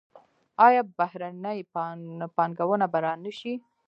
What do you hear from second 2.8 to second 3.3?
به را